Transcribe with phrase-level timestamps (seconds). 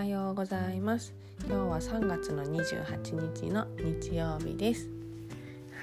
[0.00, 1.12] はようございます。
[1.46, 3.66] 今日は3月の28日の
[4.00, 4.88] 日曜日です。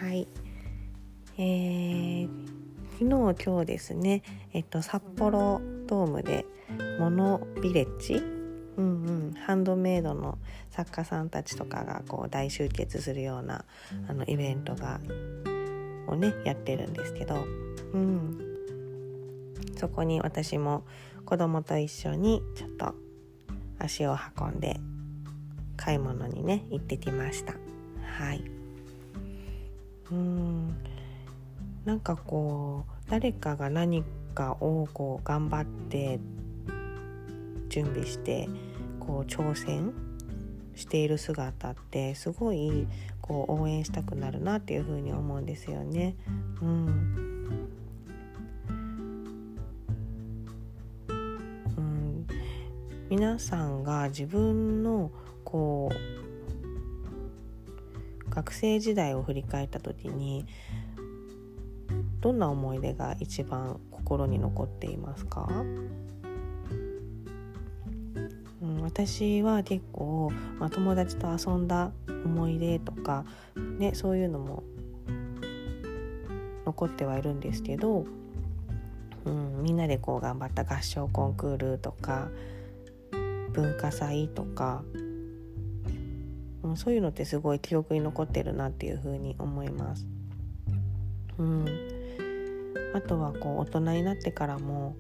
[0.02, 0.28] はい。
[1.38, 2.30] えー、
[2.94, 4.24] 昨日今日ですね。
[4.54, 6.48] えっと札幌ドームで
[7.00, 8.16] モノビレッジ？
[8.16, 8.24] うん
[8.78, 10.40] うん、ハンドメイドの
[10.72, 13.66] 作家さんたちとかがこう大集結するような
[14.10, 15.00] あのイベントが
[16.08, 17.46] をねやってるんですけど、
[17.94, 18.40] うん、
[19.78, 20.86] そこに私も
[21.24, 22.96] 子供と一緒にちょっと
[23.80, 24.80] 足を運んで
[25.76, 27.54] 買い物にね行ってきました。
[28.04, 28.44] はい。
[30.12, 30.76] うん。
[31.86, 34.04] なんかこう誰かが何
[34.34, 36.20] かをこう頑張って
[37.70, 38.50] 準備して
[39.00, 39.94] こう挑戦
[40.76, 42.88] している姿ってすごい
[43.22, 46.16] こう応援したくなるなっていうふうに思うんですよね。
[46.62, 47.37] うん、
[53.10, 55.12] 皆さんが自分の
[55.46, 55.96] こう
[58.30, 60.46] 学生時代を振り返った時に
[62.20, 65.48] どんな思い出が一番心に残っていますか？
[68.62, 73.24] うん私は結構、まあ、友達と遊んだ思い出とか、
[73.78, 74.64] ね、そういうのも
[76.66, 78.06] 残ってはいるんですけど、
[79.26, 82.30] うん、みんなでこう頑張った合唱コンクールとか
[83.58, 84.84] 文化祭とか、
[86.64, 90.06] う、そういうのってすごい記憶に残ってるなっていうふうに思います。
[91.40, 91.66] うん、
[92.94, 94.96] あとはこう大人になってからも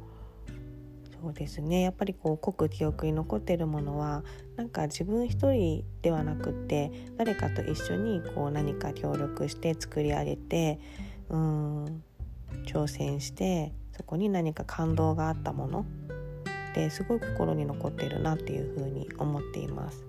[1.22, 4.24] そうですねやっぱりこう濃く記憶に残ってるものは
[4.56, 10.80] なんか自分一人ではなくって誰かと一緒にこう何か協力して作り上げて
[11.30, 12.04] うん
[12.68, 15.86] 挑戦してそこに何か感動があったもの
[16.78, 20.06] ですごい心に残ってるなっていうふうに思っています。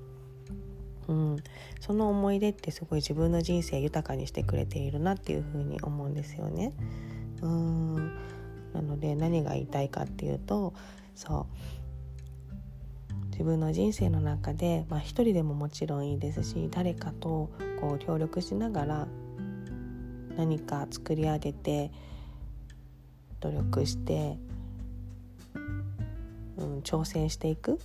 [1.09, 1.37] うん、
[1.81, 6.75] その思い出ってすごい自分の人生豊かにしてくれているなっていうふうに思うんですよね。
[7.41, 7.95] うん
[8.75, 10.75] なので何が言いたいかっていうと
[11.15, 11.47] そ
[13.23, 17.51] う自分の人生の中で、まあ、一人でももちろんいいですし誰かと
[17.81, 19.09] こう協力しながら
[20.37, 21.91] 何か作り上げて
[23.41, 24.37] 努力して、
[26.59, 27.79] うん、挑戦していくっ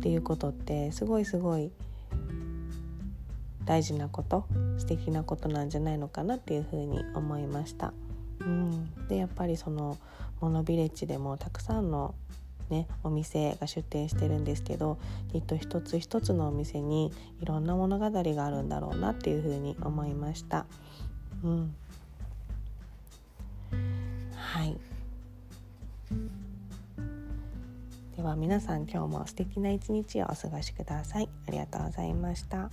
[0.00, 1.70] ていうことってすごいすごい
[3.64, 4.46] 大事なこと
[4.78, 7.92] 素敵なことなんじゃないのかなっていうふうに思いました。
[8.40, 9.98] うん、でやっぱりその
[10.40, 12.14] モノビレッジでもたくさんの
[12.70, 14.98] ねお店が出店してるんですけど
[15.30, 20.64] きっと一つ一つのお店にいろんな物語があるんだろうなっていうふうに思いました。
[21.44, 21.74] うん、
[28.20, 31.28] では皆さん今日も素敵な一日をお過ごしください。
[31.48, 32.68] ありがとうございました。